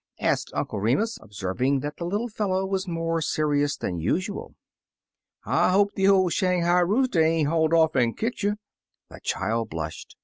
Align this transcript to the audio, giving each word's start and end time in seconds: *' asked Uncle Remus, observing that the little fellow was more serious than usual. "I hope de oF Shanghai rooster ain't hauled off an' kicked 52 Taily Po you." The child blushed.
*' 0.09 0.19
asked 0.19 0.49
Uncle 0.55 0.79
Remus, 0.79 1.19
observing 1.21 1.81
that 1.81 1.97
the 1.97 2.05
little 2.05 2.27
fellow 2.27 2.65
was 2.65 2.87
more 2.87 3.21
serious 3.21 3.77
than 3.77 3.99
usual. 4.01 4.55
"I 5.45 5.69
hope 5.69 5.91
de 5.93 6.07
oF 6.11 6.33
Shanghai 6.33 6.79
rooster 6.79 7.21
ain't 7.21 7.47
hauled 7.49 7.71
off 7.75 7.95
an' 7.95 8.15
kicked 8.15 8.39
52 8.39 8.47
Taily 8.47 8.49
Po 8.49 8.49
you." 8.49 8.57
The 9.11 9.19
child 9.21 9.69
blushed. 9.69 10.17